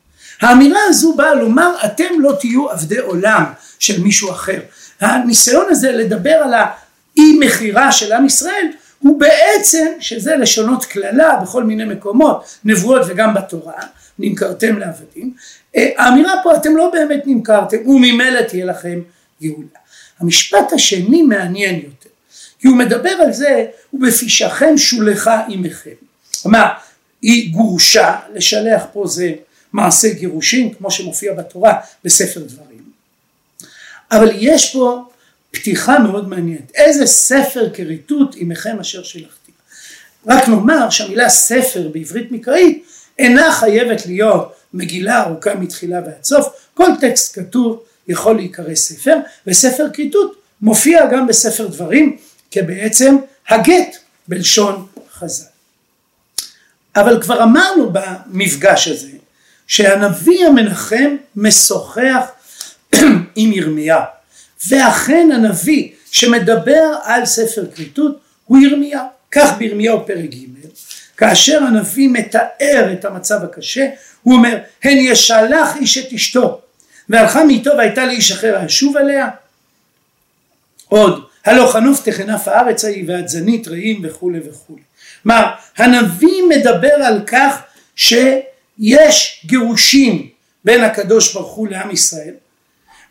האמירה 0.40 0.80
הזו 0.88 1.14
באה 1.14 1.34
לומר 1.34 1.70
אתם 1.84 2.20
לא 2.20 2.32
תהיו 2.40 2.70
עבדי 2.70 2.98
עולם 2.98 3.44
של 3.78 4.02
מישהו 4.02 4.30
אחר. 4.30 4.60
הניסיון 5.00 5.66
הזה 5.70 5.92
לדבר 5.92 6.30
על 6.30 6.54
האי 6.54 7.38
מכירה 7.40 7.92
של 7.92 8.12
עם 8.12 8.26
ישראל 8.26 8.66
הוא 8.98 9.20
בעצם, 9.20 9.86
שזה 10.00 10.36
לשונות 10.36 10.84
קללה 10.84 11.36
בכל 11.42 11.64
מיני 11.64 11.84
מקומות, 11.84 12.44
נבואות 12.64 13.02
וגם 13.06 13.34
בתורה, 13.34 13.82
נמכרתם 14.18 14.78
לעבדים, 14.78 15.34
אה, 15.76 15.90
האמירה 15.96 16.32
פה 16.42 16.56
אתם 16.56 16.76
לא 16.76 16.90
באמת 16.92 17.22
נמכרתם 17.26 17.76
וממילא 17.86 18.42
תהיה 18.42 18.64
לכם 18.66 19.00
גאולה. 19.42 19.83
המשפט 20.24 20.72
השני 20.72 21.22
מעניין 21.22 21.74
יותר, 21.74 22.08
כי 22.58 22.68
הוא 22.68 22.76
מדבר 22.76 23.10
על 23.10 23.32
זה 23.32 23.66
ובפישכם 23.92 24.78
שולחה 24.78 25.42
עמכם. 25.48 25.90
כלומר, 26.42 26.68
היא 27.22 27.52
גורשה, 27.52 28.18
לשלח 28.34 28.82
פה 28.92 29.06
זה 29.06 29.32
מעשה 29.72 30.08
גירושין 30.12 30.74
כמו 30.74 30.90
שמופיע 30.90 31.34
בתורה 31.34 31.80
בספר 32.04 32.40
דברים. 32.40 32.82
אבל 34.10 34.30
יש 34.34 34.72
פה 34.72 35.02
פתיחה 35.50 35.98
מאוד 35.98 36.28
מעניינת. 36.28 36.74
איזה 36.74 37.06
ספר 37.06 37.70
כריתות 37.74 38.34
עמכם 38.38 38.80
אשר 38.80 39.02
שילחתי. 39.02 39.52
רק 40.26 40.48
נאמר 40.48 40.90
שהמילה 40.90 41.28
ספר 41.28 41.88
בעברית 41.88 42.32
מקראית 42.32 42.84
אינה 43.18 43.52
חייבת 43.52 44.06
להיות 44.06 44.54
מגילה 44.74 45.22
ארוכה 45.22 45.54
מתחילה 45.54 46.00
ועד 46.00 46.24
סוף. 46.24 46.46
כל 46.74 46.90
טקסט 47.00 47.38
כתוב 47.38 47.82
יכול 48.08 48.36
להיקרא 48.36 48.74
ספר, 48.74 49.16
וספר 49.46 49.86
כריתות 49.92 50.36
מופיע 50.60 51.06
גם 51.06 51.26
בספר 51.26 51.66
דברים 51.66 52.16
כבעצם 52.50 53.16
הגט 53.48 53.96
בלשון 54.28 54.86
חז"ל. 55.12 55.44
אבל 56.96 57.22
כבר 57.22 57.42
אמרנו 57.42 57.92
במפגש 57.92 58.88
הזה 58.88 59.08
שהנביא 59.66 60.46
המנחם 60.46 61.16
משוחח 61.36 62.24
עם 63.36 63.52
ירמיה 63.52 64.04
ואכן 64.68 65.28
הנביא 65.34 65.90
שמדבר 66.10 66.94
על 67.02 67.26
ספר 67.26 67.66
כריתות 67.74 68.20
הוא 68.44 68.58
ירמיה 68.58 69.04
כך 69.30 69.58
בירמיהו 69.58 70.06
פרק 70.06 70.30
ג' 70.30 70.68
כאשר 71.16 71.62
הנביא 71.62 72.08
מתאר 72.08 72.92
את 72.92 73.04
המצב 73.04 73.44
הקשה 73.44 73.86
הוא 74.22 74.34
אומר 74.34 74.58
הן 74.84 74.96
ישלח 74.98 75.76
איש 75.76 75.98
את 75.98 76.12
אשתו 76.12 76.60
והלכה 77.08 77.44
מאיתו 77.44 77.70
והייתה 77.78 78.06
לאיש 78.06 78.32
אחר 78.32 78.58
הישוב 78.58 78.96
עליה 78.96 79.28
עוד 80.88 81.24
הלא 81.44 81.66
חנוף 81.72 82.04
תכנף 82.04 82.48
הארץ 82.48 82.84
ההיא 82.84 83.04
ואת 83.06 83.28
זנית 83.28 83.68
רעים 83.68 84.00
וכולי 84.04 84.38
וכולי 84.50 84.82
מה 85.24 85.50
הנביא 85.76 86.42
מדבר 86.48 86.94
על 87.04 87.20
כך 87.26 87.62
שיש 87.96 89.42
גירושים 89.46 90.28
בין 90.64 90.84
הקדוש 90.84 91.34
ברוך 91.34 91.54
הוא 91.54 91.68
לעם 91.68 91.90
ישראל 91.90 92.34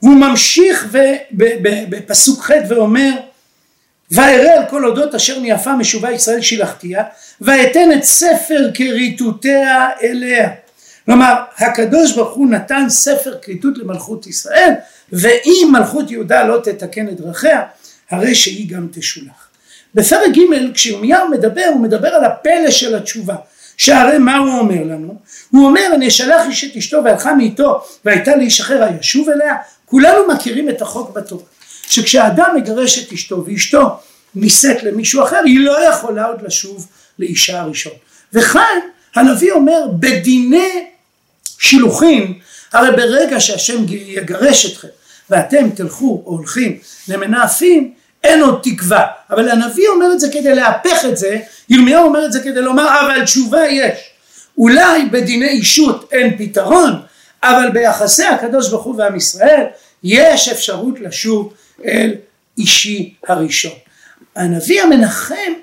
והוא 0.01 0.15
ממשיך 0.15 0.87
בפסוק 1.89 2.43
ח' 2.43 2.51
ואומר 2.69 3.11
ואראה 4.11 4.53
על 4.53 4.65
כל 4.69 4.85
אודות 4.85 5.15
אשר 5.15 5.39
ניאפה 5.39 5.75
משובה 5.75 6.11
ישראל 6.11 6.41
שילחתיה 6.41 7.03
ואתן 7.41 7.89
את 7.91 8.03
ספר 8.03 8.69
כריתותיה 8.73 9.89
אליה 10.03 10.49
כלומר 11.05 11.33
הקדוש 11.57 12.15
ברוך 12.15 12.35
הוא 12.35 12.49
נתן 12.49 12.85
ספר 12.89 13.37
כריתות 13.41 13.77
למלכות 13.77 14.27
ישראל 14.27 14.71
ואם 15.11 15.69
מלכות 15.71 16.11
יהודה 16.11 16.43
לא 16.43 16.59
תתקן 16.63 17.07
את 17.07 17.21
דרכיה 17.21 17.61
הרי 18.09 18.35
שהיא 18.35 18.69
גם 18.69 18.87
תשולח. 18.91 19.49
בפרק 19.95 20.29
ג' 20.29 20.73
כשירמיהו 20.73 21.29
מדבר 21.29 21.65
הוא 21.73 21.81
מדבר 21.81 22.07
על 22.07 22.23
הפלא 22.25 22.71
של 22.71 22.95
התשובה. 22.95 23.35
שהרי 23.77 24.17
מה 24.17 24.37
הוא 24.37 24.59
אומר 24.59 24.83
לנו? 24.83 25.15
הוא 25.51 25.65
אומר 25.65 25.87
אני 25.95 26.07
אשלח 26.07 26.45
איש 26.47 26.63
את 26.63 26.77
אשתו 26.77 27.03
והלכה 27.03 27.33
מאיתו 27.35 27.83
והייתה 28.05 28.35
לאיש 28.35 28.61
אחר 28.61 28.83
הישוב 28.83 29.29
אליה. 29.29 29.55
כולנו 29.85 30.27
מכירים 30.27 30.69
את 30.69 30.81
החוק 30.81 31.09
בתורה 31.09 31.43
שכשאדם 31.87 32.55
מגרש 32.55 32.99
את 32.99 33.13
אשתו 33.13 33.45
ואשתו 33.45 33.89
נישאת 34.35 34.83
למישהו 34.83 35.23
אחר 35.23 35.41
היא 35.45 35.59
לא 35.59 35.87
יכולה 35.89 36.25
עוד 36.25 36.41
לשוב 36.41 36.87
לאישה 37.19 37.61
הראשון. 37.61 37.93
וכאן 38.33 38.79
הנביא 39.15 39.51
אומר 39.51 39.87
בדיני 39.99 40.87
שילוחים 41.63 42.39
הרי 42.73 42.91
ברגע 42.91 43.39
שהשם 43.39 43.85
יגרש 43.89 44.65
אתכם 44.65 44.87
ואתם 45.29 45.69
תלכו 45.69 46.23
או 46.25 46.31
הולכים 46.31 46.77
למנאפים 47.07 47.93
אין 48.23 48.43
עוד 48.43 48.59
תקווה 48.63 49.05
אבל 49.29 49.49
הנביא 49.49 49.87
אומר 49.87 50.13
את 50.13 50.19
זה 50.19 50.27
כדי 50.31 50.55
להפך 50.55 51.05
את 51.09 51.17
זה 51.17 51.39
ירמיהו 51.69 52.03
אומר 52.03 52.25
את 52.25 52.31
זה 52.31 52.39
כדי 52.39 52.61
לומר 52.61 52.87
אבל 53.01 53.25
תשובה 53.25 53.67
יש 53.67 53.99
אולי 54.57 55.05
בדיני 55.11 55.47
אישות 55.47 56.09
אין 56.11 56.37
פתרון 56.37 57.01
אבל 57.43 57.69
ביחסי 57.73 58.25
הקדוש 58.25 58.69
ברוך 58.69 58.83
הוא 58.83 58.95
ועם 58.97 59.15
ישראל 59.15 59.63
יש 60.03 60.49
אפשרות 60.49 60.99
לשוב 60.99 61.53
אל 61.85 62.15
אישי 62.57 63.13
הראשון. 63.27 63.71
הנביא 64.35 64.81
המנחם 64.81 65.53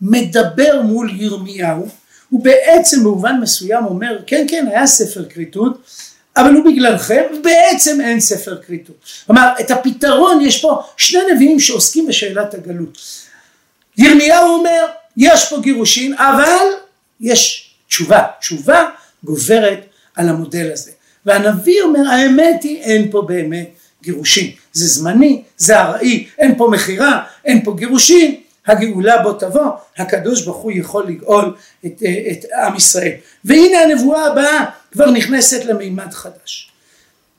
מדבר 0.00 0.82
מול 0.82 1.10
ירמיהו 1.14 1.88
הוא 2.32 2.44
בעצם 2.44 3.00
במובן 3.04 3.40
מסוים 3.40 3.84
אומר 3.84 4.18
כן 4.26 4.46
כן 4.48 4.66
היה 4.70 4.86
ספר 4.86 5.24
כריתות 5.24 5.82
אבל 6.36 6.54
הוא 6.54 6.64
בגללכם 6.64 7.22
בעצם 7.42 8.00
אין 8.00 8.20
ספר 8.20 8.62
כריתות. 8.62 8.96
כלומר 9.26 9.52
את 9.60 9.70
הפתרון 9.70 10.40
יש 10.40 10.62
פה 10.62 10.82
שני 10.96 11.20
נביאים 11.34 11.60
שעוסקים 11.60 12.06
בשאלת 12.06 12.54
הגלות. 12.54 12.98
ירמיהו 13.98 14.48
אומר 14.48 14.86
יש 15.16 15.48
פה 15.50 15.60
גירושין 15.60 16.14
אבל 16.14 16.66
יש 17.20 17.70
תשובה, 17.88 18.22
תשובה 18.40 18.88
גוברת 19.24 19.80
על 20.14 20.28
המודל 20.28 20.72
הזה. 20.72 20.90
והנביא 21.26 21.82
אומר 21.82 22.08
האמת 22.10 22.62
היא 22.62 22.82
אין 22.82 23.10
פה 23.10 23.22
באמת 23.22 23.68
גירושין, 24.02 24.50
זה 24.72 24.86
זמני, 24.86 25.42
זה 25.56 25.80
ארעי, 25.80 26.26
אין 26.38 26.54
פה 26.58 26.68
מכירה, 26.72 27.22
אין 27.44 27.64
פה 27.64 27.74
גירושין, 27.76 28.40
הגאולה 28.66 29.22
בוא 29.22 29.38
תבוא, 29.38 29.66
הקדוש 29.96 30.44
ברוך 30.44 30.56
הוא 30.56 30.72
יכול 30.74 31.06
לגאול 31.08 31.54
את, 31.86 32.02
את 32.30 32.44
עם 32.66 32.76
ישראל. 32.76 33.12
והנה 33.44 33.78
הנבואה 33.78 34.26
הבאה 34.26 34.64
כבר 34.92 35.10
נכנסת 35.10 35.64
למימד 35.64 36.12
חדש. 36.12 36.72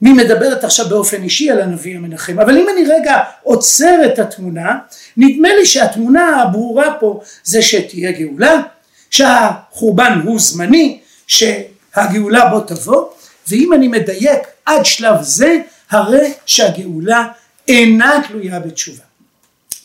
מי 0.02 0.14
מדברת 0.14 0.64
עכשיו 0.64 0.90
באופן 0.90 1.24
אישי 1.24 1.52
על 1.52 1.62
הנביא 1.62 1.98
המנחם, 1.98 2.40
אבל 2.40 2.58
אם 2.58 2.68
אני 2.70 2.86
רגע 2.86 3.20
עוצר 3.44 3.96
את 4.06 4.20
התמונה, 4.20 4.78
נדמה 5.18 5.50
לי 5.56 5.66
שהתמונה 5.66 6.42
הברורה 6.42 6.94
פה 7.00 7.22
זה 7.44 7.62
שתהיה 7.62 8.12
גאולה, 8.12 8.62
שהחורבן 9.10 10.20
הוא 10.24 10.40
זמני, 10.40 11.00
שהגאולה 11.28 12.50
בוא 12.50 12.62
תבוא, 12.68 13.06
ואם 13.48 13.74
אני 13.74 13.88
מדייק 13.88 14.40
עד 14.66 14.86
שלב 14.86 15.16
זה, 15.22 15.58
הרי 15.90 16.34
שהגאולה 16.46 17.28
אינה 17.68 18.22
תלויה 18.28 18.60
בתשובה, 18.60 19.04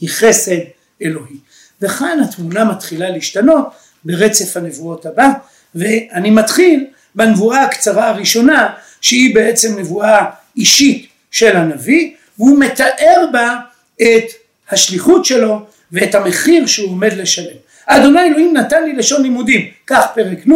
היא 0.00 0.09
חסד 0.09 0.77
אלוהי. 1.02 1.37
וכאן 1.83 2.21
התמונה 2.25 2.64
מתחילה 2.64 3.11
להשתנות 3.11 3.69
ברצף 4.05 4.57
הנבואות 4.57 5.07
הבא, 5.07 5.28
ואני 5.75 6.31
מתחיל 6.31 6.87
בנבואה 7.14 7.62
הקצרה 7.62 8.09
הראשונה, 8.09 8.69
שהיא 9.00 9.35
בעצם 9.35 9.78
נבואה 9.78 10.25
אישית 10.57 11.07
של 11.31 11.57
הנביא, 11.57 12.14
והוא 12.38 12.59
מתאר 12.59 13.26
בה 13.33 13.57
את 14.02 14.25
השליחות 14.71 15.25
שלו 15.25 15.67
ואת 15.93 16.14
המחיר 16.14 16.67
שהוא 16.67 16.90
עומד 16.90 17.12
לשלם. 17.12 17.57
אדוני 17.87 18.21
אלוהים 18.21 18.57
נתן 18.57 18.85
לי 18.85 18.93
לשון 18.93 19.23
לימודים, 19.23 19.71
כך 19.87 20.07
פרק 20.14 20.49
נ', 20.49 20.52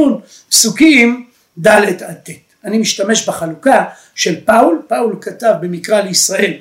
פסוקים 0.50 1.26
ד' 1.58 2.02
עד 2.02 2.14
ט'. 2.24 2.30
אני 2.64 2.78
משתמש 2.78 3.28
בחלוקה 3.28 3.84
של 4.14 4.40
פאול, 4.44 4.82
פאול 4.88 5.16
כתב 5.20 5.54
במקרא 5.60 6.00
לישראל 6.00 6.52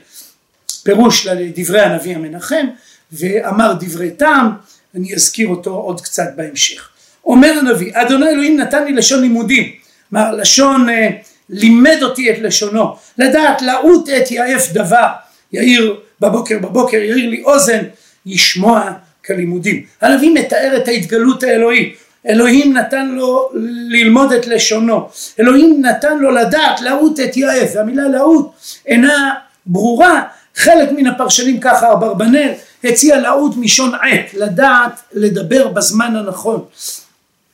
פירוש 0.83 1.27
לדברי 1.27 1.81
הנביא 1.81 2.15
המנחם 2.15 2.67
ואמר 3.11 3.73
דברי 3.79 4.11
טעם, 4.11 4.51
אני 4.95 5.15
אזכיר 5.15 5.47
אותו 5.47 5.71
עוד 5.71 6.01
קצת 6.01 6.27
בהמשך. 6.35 6.89
אומר 7.25 7.53
הנביא, 7.59 7.91
אדוני 7.93 8.29
אלוהים 8.29 8.57
נתן 8.57 8.85
לי 8.85 8.93
לשון 8.93 9.21
לימודים, 9.21 9.71
כלומר 10.09 10.31
לשון 10.35 10.89
אה, 10.89 11.09
לימד 11.49 11.97
אותי 12.01 12.31
את 12.31 12.39
לשונו, 12.39 12.95
לדעת 13.17 13.61
לעוט 13.61 14.09
את 14.09 14.31
יעף 14.31 14.71
דבר, 14.73 15.07
יאיר 15.53 15.99
בבוקר 16.19 16.59
בבוקר, 16.59 16.97
יאיר 16.97 17.29
לי 17.29 17.43
אוזן, 17.43 17.83
לשמוע 18.25 18.91
כלימודים. 19.25 19.83
הנביא 20.01 20.31
מתאר 20.33 20.77
את 20.77 20.87
ההתגלות 20.87 21.43
האלוהית, 21.43 21.95
אלוהים 22.29 22.73
נתן 22.73 23.07
לו 23.07 23.49
ללמוד 23.89 24.31
את 24.31 24.47
לשונו, 24.47 25.09
אלוהים 25.39 25.81
נתן 25.85 26.17
לו 26.17 26.31
לדעת 26.31 26.81
להוט 26.81 27.19
את 27.19 27.37
יעף, 27.37 27.69
והמילה 27.75 28.07
להוט 28.07 28.51
אינה 28.85 29.33
ברורה, 29.65 30.23
חלק 30.55 30.89
מן 30.91 31.07
הפרשנים 31.07 31.59
ככה 31.59 31.93
אברבנאל 31.93 32.51
הציע 32.83 33.19
לעוד 33.19 33.59
משון 33.59 33.95
עת 33.95 34.33
לדעת 34.33 35.01
לדבר 35.13 35.67
בזמן 35.67 36.15
הנכון. 36.15 36.65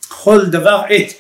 כל 0.08 0.46
דבר 0.46 0.82
עת 0.90 1.14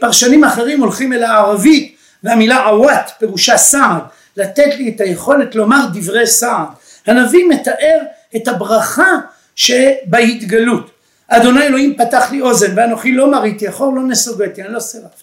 פרשנים 0.00 0.44
אחרים 0.44 0.80
הולכים 0.80 1.12
אל 1.12 1.22
הערבית 1.22 1.96
והמילה 2.22 2.64
עוואט 2.64 3.10
פירושה 3.18 3.56
סעד 3.56 4.02
לתת 4.36 4.74
לי 4.78 4.92
את 4.96 5.00
היכולת 5.00 5.54
לומר 5.54 5.86
דברי 5.92 6.26
סעד. 6.26 6.68
הנביא 7.06 7.44
מתאר 7.48 7.98
את 8.36 8.48
הברכה 8.48 9.18
שבהתגלות. 9.56 10.90
אדוני 11.28 11.62
אלוהים 11.62 11.96
פתח 11.96 12.28
לי 12.32 12.40
אוזן 12.40 12.78
ואנוכי 12.78 13.12
לא 13.12 13.30
מראיתי 13.30 13.68
אחור 13.68 13.94
לא 13.94 14.02
נסוגתי 14.02 14.62
אני 14.62 14.72
לא 14.72 14.80
סירבתי. 14.80 15.22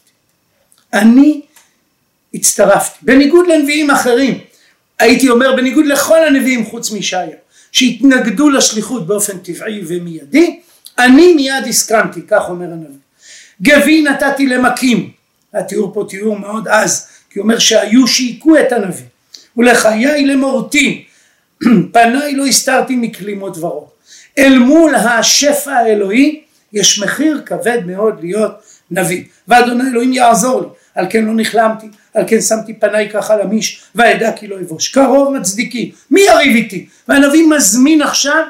אני 0.94 1.42
הצטרפתי. 2.34 2.98
בניגוד 3.02 3.48
לנביאים 3.48 3.92
אחרים 3.92 4.40
הייתי 5.00 5.30
אומר 5.30 5.56
בניגוד 5.56 5.86
לכל 5.86 6.28
הנביאים 6.28 6.66
חוץ 6.66 6.92
מישעיה 6.92 7.36
שהתנגדו 7.72 8.50
לשליחות 8.50 9.08
באופן 9.08 9.38
טבעי 9.38 9.82
ומיידי 9.88 10.60
אני 11.00 11.34
מיד 11.34 11.68
הסכמתי 11.70 12.22
כך 12.28 12.50
אומר 12.50 12.66
הנביא. 12.66 12.98
גבי 13.62 14.02
נתתי 14.02 14.46
למכים. 14.46 15.12
התיאור 15.54 15.94
פה 15.94 16.06
תיאור 16.10 16.40
מאוד 16.40 16.68
עז 16.68 17.08
כי 17.30 17.40
הוא 17.40 17.44
אומר 17.44 17.60
שהיו 17.60 18.08
שהיכו 18.08 18.58
את 18.58 18.72
הנביא 18.72 19.06
ולחיי 19.58 20.26
למורתי 20.26 21.06
פניי 21.94 22.36
לא 22.36 22.46
הסתרתי 22.46 22.96
מכלימות 22.96 23.58
דברו 23.58 23.88
אל 24.38 24.60
מול 24.60 24.96
השפע 24.96 25.72
האלוהי 25.72 26.42
יש 26.74 27.00
מחיר 27.00 27.42
כבד 27.46 27.80
מאוד 27.86 28.20
להיות 28.22 28.52
נביא. 28.92 29.24
ואדוני 29.48 29.90
אלוהים 29.90 30.14
יעזור 30.14 30.62
לי 30.62 30.68
על 30.98 31.06
כן 31.10 31.26
לא 31.26 31.34
נכלמתי 31.34 31.88
על 32.14 32.24
כן 32.28 32.42
שמתי 32.42 32.74
פניי 32.74 33.10
ככה 33.10 33.36
למיש 33.36 33.84
ואדע 33.96 34.32
כי 34.32 34.48
לא 34.48 34.56
אבוש. 34.60 34.88
קרוב 34.88 35.38
מצדיקי 35.38 35.92
מי 36.12 36.22
יריב 36.22 36.56
איתי? 36.56 36.86
והנביא 37.08 37.48
מזמין 37.48 38.02
עכשיו 38.02 38.44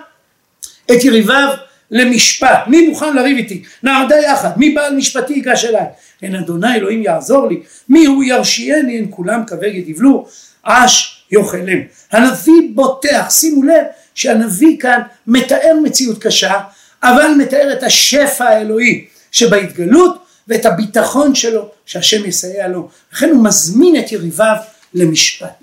את 0.91 1.03
יריביו 1.03 1.49
למשפט. 1.91 2.67
מי 2.67 2.87
מוכן 2.87 3.15
לריב 3.15 3.37
איתי? 3.37 3.63
נעדה 3.83 4.15
יחד. 4.15 4.49
מי 4.57 4.69
בעל 4.69 4.95
משפטי 4.95 5.33
ייגש 5.33 5.65
אליי? 5.65 5.85
אין 6.21 6.35
אדוני 6.35 6.75
אלוהים 6.75 7.03
יעזור 7.03 7.47
לי. 7.47 7.59
מי 7.89 8.05
הוא 8.05 8.23
ירשיעני? 8.23 8.97
אין 8.97 9.07
כולם 9.09 9.45
כבגד 9.47 9.89
יבלו 9.89 10.27
עש 10.63 11.23
יאכלם. 11.31 11.79
הנביא 12.11 12.61
בוטח. 12.73 13.27
שימו 13.29 13.63
לב 13.63 13.83
שהנביא 14.15 14.77
כאן 14.79 15.01
מתאר 15.27 15.73
מציאות 15.83 16.23
קשה 16.23 16.59
אבל 17.03 17.31
מתאר 17.37 17.73
את 17.73 17.83
השפע 17.83 18.45
האלוהי 18.45 19.05
שבהתגלות 19.31 20.26
ואת 20.47 20.65
הביטחון 20.65 21.35
שלו 21.35 21.69
שהשם 21.85 22.25
יסייע 22.25 22.67
לו. 22.67 22.89
לכן 23.13 23.29
הוא 23.29 23.43
מזמין 23.43 23.99
את 23.99 24.11
יריביו 24.11 24.55
למשפט. 24.93 25.53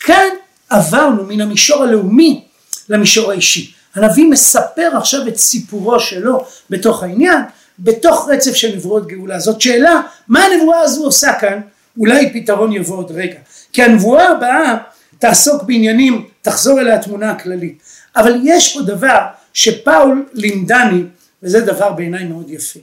כאן 0.00 0.28
עברנו 0.70 1.24
מן 1.24 1.40
המישור 1.40 1.82
הלאומי 1.82 2.44
למישור 2.88 3.30
האישי. 3.30 3.72
הנביא 3.94 4.24
מספר 4.24 4.90
עכשיו 4.96 5.28
את 5.28 5.36
סיפורו 5.36 6.00
שלו 6.00 6.44
בתוך 6.70 7.02
העניין 7.02 7.42
בתוך 7.78 8.28
רצף 8.32 8.54
של 8.54 8.76
נבואות 8.76 9.06
גאולה. 9.06 9.38
זאת 9.38 9.60
שאלה 9.60 10.00
מה 10.28 10.44
הנבואה 10.44 10.80
הזו 10.80 11.04
עושה 11.04 11.32
כאן? 11.40 11.60
אולי 11.98 12.32
פתרון 12.32 12.72
יבוא 12.72 12.96
עוד 12.96 13.10
רגע. 13.10 13.38
כי 13.72 13.82
הנבואה 13.82 14.28
הבאה 14.30 14.76
תעסוק 15.18 15.62
בעניינים 15.62 16.26
תחזור 16.42 16.80
אליה 16.80 16.94
התמונה 16.94 17.30
הכללית. 17.30 17.82
אבל 18.16 18.40
יש 18.44 18.74
פה 18.74 18.82
דבר 18.82 19.18
שפאול 19.52 20.26
לימדני 20.32 21.02
וזה 21.42 21.60
דבר 21.60 21.92
בעיניי 21.92 22.24
מאוד 22.24 22.50
יפה. 22.50 22.80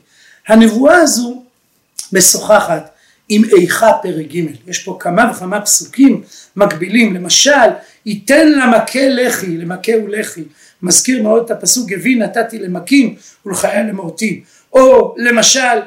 הנבואה 0.47 0.95
הזו 0.97 1.43
משוחחת 2.13 2.89
עם 3.29 3.41
איכה 3.57 3.91
פרק 4.03 4.25
ג' 4.25 4.45
יש 4.67 4.83
פה 4.83 4.97
כמה 4.99 5.31
וכמה 5.31 5.61
פסוקים 5.61 6.21
מקבילים. 6.55 7.13
למשל 7.13 7.69
ייתן 8.05 8.51
למכה 8.51 9.09
לחי 9.09 9.57
למכה 9.57 9.91
ולחי 10.05 10.43
מזכיר 10.81 11.23
מאוד 11.23 11.43
את 11.45 11.51
הפסוק 11.51 11.89
גבי 11.89 12.15
נתתי 12.15 12.59
למכים 12.59 13.15
ולחיה 13.45 13.83
למורטים 13.83 14.41
או 14.73 15.15
למשל 15.17 15.79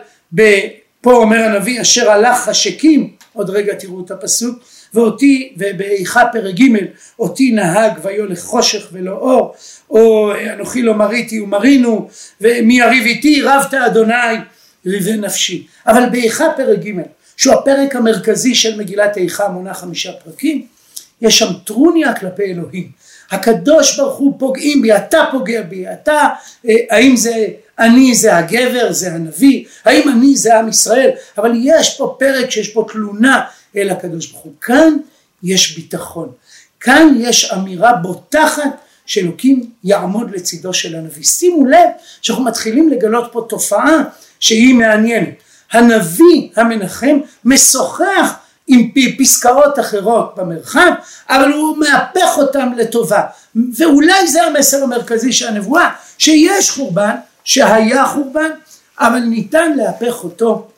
פה 1.01 1.13
אומר 1.13 1.45
הנביא 1.45 1.81
אשר 1.81 2.11
הלך 2.11 2.37
חשקים 2.39 3.11
עוד 3.33 3.51
רגע 3.51 3.75
תראו 3.75 4.05
את 4.05 4.11
הפסוק 4.11 4.59
ואותי 4.95 5.53
ובאיכה 5.57 6.23
פרק 6.33 6.55
ג' 6.55 6.77
אותי 7.19 7.51
נהג 7.51 7.93
ויולך 8.03 8.41
חושך 8.41 8.89
ולא 8.93 9.13
אור 9.13 9.55
או 9.91 10.33
אנוכי 10.55 10.83
לא 10.83 10.95
מריתי 10.95 11.41
ומרינו 11.41 12.09
ומי 12.41 12.79
יריב 12.79 13.05
איתי 13.05 13.43
רבת 13.43 13.75
אדוני 13.75 14.37
ריבי 14.87 15.17
נפשי. 15.17 15.67
אבל 15.87 16.09
באיכה 16.09 16.47
פרק 16.57 16.79
ג' 16.79 16.93
שהוא 17.37 17.55
הפרק 17.55 17.97
המרכזי 17.97 18.55
של 18.55 18.77
מגילת 18.77 19.17
איכה 19.17 19.49
מונה 19.49 19.75
חמישה 19.75 20.13
פרקים 20.13 20.67
יש 21.21 21.39
שם 21.39 21.53
טרוניה 21.65 22.15
כלפי 22.15 22.43
אלוהים. 22.43 22.91
הקדוש 23.31 23.97
ברוך 23.97 24.17
הוא 24.19 24.35
פוגעים 24.39 24.83
בי 24.83 24.97
אתה 24.97 25.25
פוגע 25.31 25.63
בי 25.63 25.93
אתה 25.93 26.29
אה, 26.69 26.75
האם 26.91 27.17
זה 27.17 27.47
אני 27.79 28.15
זה 28.15 28.37
הגבר 28.37 28.93
זה 28.93 29.13
הנביא 29.13 29.65
האם 29.85 30.09
אני 30.09 30.37
זה 30.37 30.59
עם 30.59 30.69
ישראל? 30.69 31.11
אבל 31.39 31.53
יש 31.57 31.97
פה 31.97 32.17
פרק 32.19 32.51
שיש 32.51 32.69
פה 32.69 32.87
תלונה 32.93 33.45
אל 33.77 33.91
הקדוש 33.91 34.27
ברוך 34.27 34.43
הוא. 34.43 34.53
כאן 34.61 34.97
יש 35.43 35.77
ביטחון. 35.77 36.33
כאן 36.81 37.15
יש 37.21 37.53
אמירה 37.53 37.93
בוטחת 37.93 38.71
שאלוקים 39.07 39.71
יעמוד 39.85 40.31
לצידו 40.31 40.75
של 40.75 40.97
הנביא. 40.97 41.25
שימו 41.25 41.67
לב 41.67 41.89
שאנחנו 42.23 42.45
מתחילים 42.45 42.89
לגלות 42.89 43.29
פה 43.33 43.47
תופעה 43.49 44.03
שהיא 44.41 44.75
מעניינת. 44.75 45.35
הנביא 45.73 46.49
המנחם 46.57 47.19
משוחח 47.45 48.35
עם 48.67 48.91
פסקאות 49.19 49.79
אחרות 49.79 50.35
במרחב 50.37 50.91
אבל 51.31 51.53
הוא 51.53 51.77
מהפך 51.79 52.39
אותם 52.39 52.69
לטובה. 52.77 53.23
ואולי 53.77 54.29
זה 54.29 54.43
המסר 54.43 54.83
המרכזי 54.83 55.33
של 55.33 55.49
הנבואה 55.49 55.89
שיש 56.19 56.71
חורבן 56.71 57.15
שהיה 57.45 58.07
חורבן 58.07 58.51
אבל 58.99 59.19
ניתן 59.19 59.73
להפך 59.77 60.25
אותו 60.25 60.69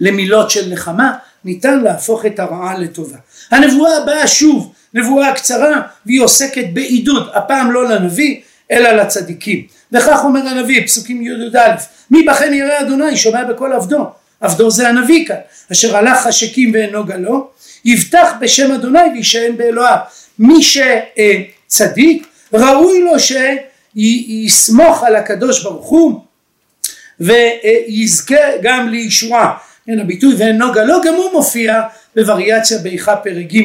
למילות 0.00 0.50
של 0.50 0.72
נחמה 0.72 1.12
ניתן 1.44 1.80
להפוך 1.80 2.26
את 2.26 2.38
הרעה 2.38 2.78
לטובה. 2.78 3.16
הנבואה 3.50 3.96
הבאה 3.96 4.26
שוב 4.26 4.72
נבואה 4.94 5.34
קצרה 5.34 5.80
והיא 6.06 6.22
עוסקת 6.22 6.64
בעידוד 6.72 7.28
הפעם 7.34 7.72
לא 7.72 7.88
לנביא 7.88 8.40
אלא 8.70 8.92
לצדיקים. 8.92 9.66
וכך 9.92 10.20
אומר 10.24 10.48
הנביא 10.48 10.86
פסוקים 10.86 11.22
י"א 11.22 11.74
מי 12.10 12.22
בכן 12.22 12.54
ירא 12.54 12.80
אדוני 12.80 13.16
שומע 13.16 13.44
בקול 13.44 13.72
עבדו. 13.72 14.06
עבדו 14.40 14.70
זה 14.70 14.88
הנביא 14.88 15.26
כאן. 15.26 15.36
אשר 15.72 15.96
הלך 15.96 16.18
חשקים 16.18 16.70
ואינו 16.74 17.04
גלו 17.04 17.48
יבטח 17.84 18.32
בשם 18.40 18.72
אדוני 18.72 18.98
וישען 19.14 19.56
באלוהיו. 19.56 19.96
מי 20.38 20.54
שצדיק 20.62 22.26
ראוי 22.52 23.00
לו 23.00 23.12
שיסמוך 23.18 25.02
על 25.02 25.16
הקדוש 25.16 25.62
ברוך 25.62 25.86
הוא 25.86 26.20
ויזכה 27.20 28.36
גם 28.62 28.88
לישועה 28.88 29.56
כן 29.86 30.00
הביטוי 30.00 30.34
ואינו 30.34 30.72
גלו 30.72 31.00
גם 31.04 31.14
הוא 31.14 31.32
מופיע 31.32 31.82
בווריאציה 32.16 32.78
באיכה 32.78 33.16
פרק 33.16 33.52
ג' 33.52 33.62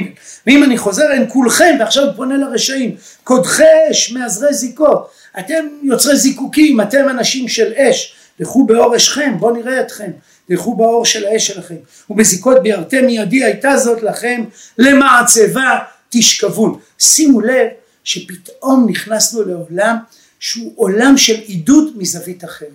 ואם 0.47 0.63
אני 0.63 0.77
חוזר 0.77 1.11
אין 1.11 1.25
כולכם 1.29 1.75
ועכשיו 1.79 2.07
פונה 2.15 2.37
לרשעים 2.37 2.95
קודחי 3.23 3.63
אש 3.91 4.11
מעזרי 4.11 4.53
זיקות 4.53 5.11
אתם 5.39 5.67
יוצרי 5.83 6.17
זיקוקים 6.17 6.81
אתם 6.81 7.09
אנשים 7.09 7.47
של 7.47 7.73
אש. 7.73 8.15
לכו 8.39 8.65
באור 8.65 8.95
אשכם 8.95 9.33
בואו 9.39 9.55
נראה 9.55 9.81
אתכם. 9.81 10.11
לכו 10.49 10.75
באור 10.75 11.05
של 11.05 11.25
האש 11.25 11.47
שלכם. 11.47 11.75
ובזיקות 12.09 12.63
בירתם 12.63 13.05
מידי 13.05 13.43
הייתה 13.43 13.77
זאת 13.77 14.03
לכם 14.03 14.43
למעצבה 14.77 15.79
תשכבון 16.09 16.79
שימו 16.99 17.41
לב 17.41 17.67
שפתאום 18.03 18.87
נכנסנו 18.89 19.43
לעולם 19.43 19.97
שהוא 20.39 20.73
עולם 20.75 21.17
של 21.17 21.39
עידוד 21.39 21.93
מזווית 21.95 22.43
אחרת. 22.43 22.69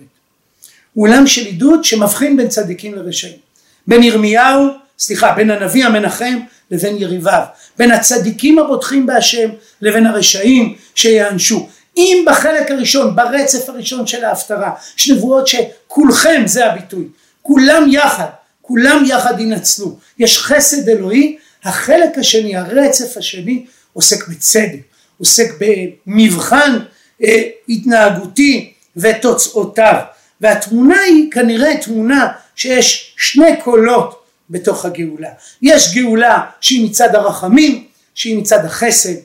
עולם 0.95 1.27
של 1.27 1.45
עידוד 1.45 1.83
שמבחין 1.83 2.37
בין 2.37 2.47
צדיקים 2.47 2.95
לרשעים. 2.95 3.37
בין 3.87 4.03
ירמיהו 4.03 4.67
סליחה 4.99 5.31
בין 5.31 5.51
הנביא 5.51 5.85
המנחם 5.85 6.39
לבין 6.71 6.97
יריביו 6.97 7.43
בין 7.77 7.91
הצדיקים 7.91 8.59
הבוטחים 8.59 9.05
בהשם 9.05 9.49
לבין 9.81 10.05
הרשעים 10.05 10.75
שיענשו. 10.95 11.69
אם 11.97 12.25
בחלק 12.27 12.71
הראשון 12.71 13.15
ברצף 13.15 13.69
הראשון 13.69 14.07
של 14.07 14.25
ההפטרה 14.25 14.71
יש 14.97 15.09
נבואות 15.09 15.47
שכולכם 15.47 16.41
זה 16.45 16.65
הביטוי 16.65 17.07
כולם 17.41 17.85
יחד 17.91 18.27
כולם 18.61 19.03
יחד 19.07 19.39
ינצלו. 19.39 19.97
יש 20.19 20.37
חסד 20.37 20.89
אלוהי 20.89 21.37
החלק 21.63 22.17
השני 22.17 22.55
הרצף 22.55 23.17
השני 23.17 23.65
עוסק 23.93 24.27
בצדק 24.27 24.79
עוסק 25.19 25.53
במבחן 25.59 26.79
אה, 27.23 27.41
התנהגותי 27.69 28.73
ותוצאותיו. 28.97 29.95
והתמונה 30.41 30.99
היא 30.99 31.31
כנראה 31.31 31.77
תמונה 31.77 32.27
שיש 32.55 33.13
שני 33.17 33.61
קולות 33.63 34.23
בתוך 34.49 34.85
הגאולה. 34.85 35.29
יש 35.61 35.95
גאולה 35.95 36.45
שהיא 36.61 36.89
מצד 36.89 37.15
הרחמים 37.15 37.83
שהיא 38.15 38.37
מצד 38.37 38.65
החסד 38.65 39.15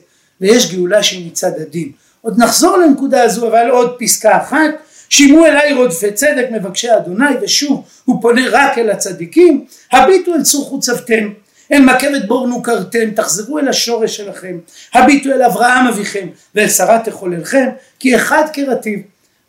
ויש 0.41 0.75
גאולה 0.75 1.03
שהיא 1.03 1.27
מצד 1.27 1.51
הדין. 1.61 1.91
עוד 2.21 2.39
נחזור 2.39 2.77
לנקודה 2.77 3.23
הזו 3.23 3.47
אבל 3.47 3.69
עוד 3.69 3.95
פסקה 3.99 4.37
אחת. 4.37 4.69
שימו 5.09 5.45
אליי 5.45 5.73
רודפי 5.73 6.11
צדק 6.11 6.47
מבקשי 6.51 6.95
אדוני 6.95 7.35
ושוב 7.41 7.83
הוא 8.05 8.21
פונה 8.21 8.41
רק 8.51 8.77
אל 8.77 8.89
הצדיקים. 8.89 9.65
הביטו 9.91 10.35
אל 10.35 10.43
צור 10.43 10.65
חוצבתם 10.65 11.29
אל 11.71 11.81
מכבת 11.81 12.25
בור 12.27 12.47
נוכרתם 12.47 13.11
תחזרו 13.15 13.59
אל 13.59 13.67
השורש 13.67 14.17
שלכם. 14.17 14.57
הביטו 14.93 15.29
אל 15.29 15.43
אברהם 15.43 15.87
אביכם 15.87 16.27
ואל 16.55 16.69
שרה 16.69 16.99
תחוללכם 17.05 17.69
כי 17.99 18.15
אחד 18.15 18.43
כרטיב 18.53 18.99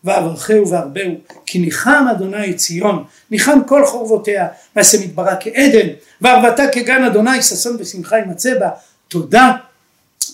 ואברכהו 0.04 0.68
והרבהו 0.68 1.14
כי 1.46 1.58
ניחם 1.58 2.06
אדוני 2.10 2.54
ציון 2.54 3.04
ניחם 3.30 3.58
כל 3.66 3.86
חורבותיה 3.86 4.48
ועשה 4.76 4.98
מדברה 5.00 5.36
כעדן 5.40 5.88
וערבתה 6.20 6.62
כגן 6.72 7.04
אדוני 7.04 7.42
ששון 7.42 7.76
ושמחה 7.78 8.18
ימצא 8.18 8.58
בה 8.58 8.68
תודה 9.08 9.52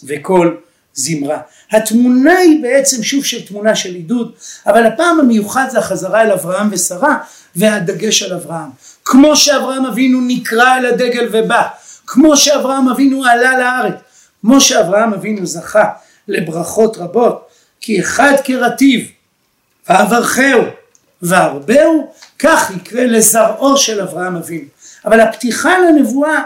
וכל 0.04 0.56
זמרה. 0.94 1.38
התמונה 1.70 2.38
היא 2.38 2.62
בעצם 2.62 3.02
שוב 3.02 3.24
של 3.24 3.46
תמונה 3.46 3.76
של 3.76 3.94
עידוד 3.94 4.32
אבל 4.66 4.86
הפעם 4.86 5.20
המיוחד 5.20 5.66
זה 5.70 5.78
החזרה 5.78 6.22
אל 6.22 6.32
אברהם 6.32 6.68
ושרה 6.72 7.18
והדגש 7.56 8.22
על 8.22 8.32
אברהם 8.32 8.68
כמו 9.04 9.36
שאברהם 9.36 9.86
אבינו 9.86 10.20
נקרא 10.26 10.76
אל 10.76 10.86
הדגל 10.86 11.28
ובא 11.32 11.62
כמו 12.06 12.36
שאברהם 12.36 12.88
אבינו 12.88 13.24
עלה 13.24 13.58
לארץ 13.58 13.94
כמו 14.40 14.60
שאברהם 14.60 15.14
אבינו 15.14 15.46
זכה 15.46 15.84
לברכות 16.28 16.96
רבות 16.96 17.48
כי 17.80 18.00
אחד 18.00 18.32
כרטיב 18.44 19.10
ואברכהו 19.88 20.62
והרבהו 21.22 22.12
כך 22.38 22.70
יקרה 22.76 23.04
לזרעו 23.04 23.76
של 23.76 24.00
אברהם 24.00 24.36
אבינו. 24.36 24.68
אבל 25.04 25.20
הפתיחה 25.20 25.78
לנבואה 25.78 26.42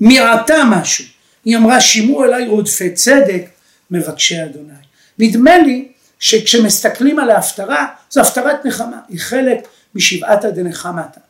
מיעטה 0.00 0.64
משהו. 0.70 1.04
היא 1.44 1.56
אמרה 1.56 1.80
שימו 1.80 2.24
אליי 2.24 2.46
רודפי 2.46 2.90
צדק 2.94 3.44
מבקשי 3.90 4.42
אדוני. 4.44 4.72
נדמה 5.18 5.58
לי 5.58 5.88
שכשמסתכלים 6.18 7.18
על 7.18 7.30
ההפטרה 7.30 7.86
זו 8.10 8.20
הפטרת 8.20 8.66
נחמה 8.66 8.98
היא 9.08 9.20
חלק 9.20 9.68
משבעת 9.94 10.44
הדנחמתה 10.44 11.20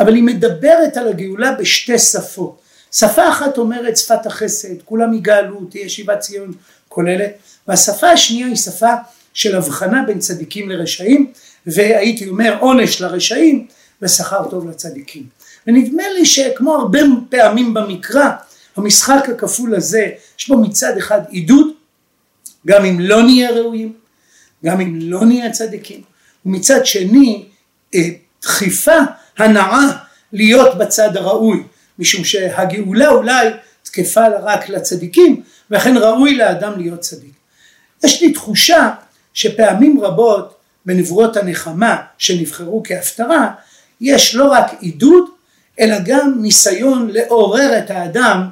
אבל 0.00 0.14
היא 0.14 0.22
מדברת 0.22 0.96
על 0.96 1.08
הגאולה 1.08 1.52
בשתי 1.52 1.98
שפות. 1.98 2.60
שפה 2.92 3.28
אחת 3.28 3.58
אומרת 3.58 3.96
שפת 3.96 4.26
החסד 4.26 4.82
כולם 4.84 5.14
יגאלו 5.14 5.64
תהיה 5.64 5.88
שיבת 5.88 6.20
ציון 6.20 6.52
כוללת 6.88 7.30
והשפה 7.68 8.10
השנייה 8.10 8.46
היא 8.46 8.56
שפה 8.56 8.94
של 9.34 9.56
הבחנה 9.56 10.02
בין 10.06 10.18
צדיקים 10.18 10.70
לרשעים 10.70 11.32
והייתי 11.66 12.28
אומר 12.28 12.56
עונש 12.60 13.00
לרשעים 13.00 13.66
ושכר 14.02 14.50
טוב 14.50 14.68
לצדיקים 14.68 15.26
ונדמה 15.66 16.02
לי 16.18 16.26
שכמו 16.26 16.74
הרבה 16.74 17.00
פעמים 17.28 17.74
במקרא 17.74 18.30
המשחק 18.76 19.28
הכפול 19.28 19.74
הזה 19.74 20.08
יש 20.38 20.48
בו 20.48 20.58
מצד 20.58 20.96
אחד 20.98 21.20
עידוד 21.28 21.66
גם 22.66 22.84
אם 22.84 23.00
לא 23.00 23.22
נהיה 23.22 23.50
ראויים 23.50 23.92
גם 24.64 24.80
אם 24.80 24.98
לא 25.00 25.24
נהיה 25.24 25.50
צדיקים 25.50 26.02
ומצד 26.46 26.86
שני 26.86 27.44
אה, 27.94 28.00
דחיפה 28.42 28.98
הנאה 29.38 29.86
להיות 30.32 30.78
בצד 30.78 31.16
הראוי 31.16 31.62
משום 31.98 32.24
שהגאולה 32.24 33.08
אולי 33.08 33.48
תקפה 33.82 34.26
רק 34.42 34.68
לצדיקים 34.68 35.42
ולכן 35.70 35.96
ראוי 35.96 36.36
לאדם 36.36 36.80
להיות 36.80 37.00
צדיק. 37.00 37.32
יש 38.04 38.22
לי 38.22 38.32
תחושה 38.32 38.90
שפעמים 39.34 40.00
רבות 40.00 40.54
בנבואות 40.86 41.36
הנחמה 41.36 41.96
שנבחרו 42.18 42.82
כהפטרה 42.86 43.50
יש 44.00 44.34
לא 44.34 44.52
רק 44.52 44.72
עידוד 44.80 45.24
אלא 45.80 45.96
גם 46.04 46.34
ניסיון 46.42 47.10
לעורר 47.12 47.78
את 47.78 47.90
האדם 47.90 48.48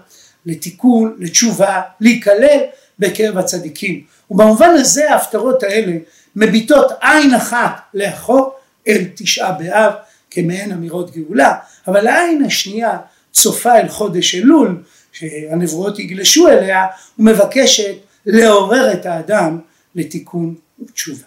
לתיקון, 0.46 1.16
לתשובה, 1.18 1.80
להיכלל 2.00 2.60
בקרב 2.98 3.38
הצדיקים. 3.38 4.02
ובמובן 4.30 4.70
הזה 4.70 5.10
ההפטרות 5.10 5.62
האלה 5.62 5.92
מביטות 6.36 6.92
עין 7.00 7.34
אחת 7.34 7.80
לאחור 7.94 8.54
אל 8.88 9.04
תשעה 9.14 9.52
באב 9.52 9.92
כמעין 10.30 10.72
אמירות 10.72 11.16
גאולה, 11.16 11.54
אבל 11.86 12.06
העין 12.06 12.44
השנייה 12.44 12.98
צופה 13.32 13.78
אל 13.78 13.88
חודש 13.88 14.34
אלול 14.34 14.82
שהנבואות 15.12 15.98
יגלשו 15.98 16.48
אליה 16.48 16.86
ומבקשת 17.18 17.94
לעורר 18.26 18.92
את 18.92 19.06
האדם 19.06 19.58
לתיקון 19.94 20.54
chuva. 20.94 21.26